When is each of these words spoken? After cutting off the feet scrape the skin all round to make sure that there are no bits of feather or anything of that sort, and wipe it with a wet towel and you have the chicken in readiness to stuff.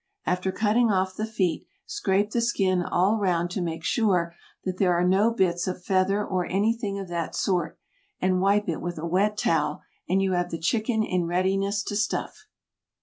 After 0.25 0.51
cutting 0.51 0.89
off 0.89 1.15
the 1.15 1.27
feet 1.27 1.67
scrape 1.85 2.31
the 2.31 2.41
skin 2.41 2.81
all 2.81 3.19
round 3.19 3.51
to 3.51 3.61
make 3.61 3.83
sure 3.83 4.33
that 4.63 4.79
there 4.79 4.95
are 4.95 5.07
no 5.07 5.29
bits 5.29 5.67
of 5.67 5.83
feather 5.85 6.25
or 6.25 6.47
anything 6.47 6.97
of 6.97 7.07
that 7.09 7.35
sort, 7.35 7.77
and 8.19 8.41
wipe 8.41 8.67
it 8.67 8.81
with 8.81 8.97
a 8.97 9.05
wet 9.05 9.37
towel 9.37 9.83
and 10.09 10.19
you 10.19 10.31
have 10.31 10.49
the 10.49 10.57
chicken 10.57 11.03
in 11.03 11.27
readiness 11.27 11.83
to 11.83 11.95
stuff. 11.95 12.47